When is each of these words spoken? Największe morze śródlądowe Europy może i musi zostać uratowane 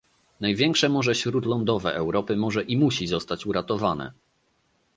Największe 0.39 0.89
morze 0.89 1.15
śródlądowe 1.15 1.93
Europy 1.93 2.35
może 2.35 2.63
i 2.63 2.77
musi 2.77 3.07
zostać 3.07 3.45
uratowane 3.45 4.11